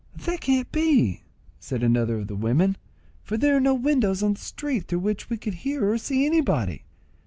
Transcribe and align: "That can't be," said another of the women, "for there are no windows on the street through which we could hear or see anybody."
"That 0.15 0.41
can't 0.41 0.71
be," 0.71 1.21
said 1.59 1.83
another 1.83 2.17
of 2.17 2.25
the 2.25 2.35
women, 2.35 2.75
"for 3.21 3.37
there 3.37 3.57
are 3.57 3.61
no 3.61 3.75
windows 3.75 4.23
on 4.23 4.33
the 4.33 4.39
street 4.39 4.87
through 4.87 4.97
which 4.97 5.29
we 5.29 5.37
could 5.37 5.53
hear 5.53 5.87
or 5.87 5.99
see 5.99 6.25
anybody." 6.25 6.85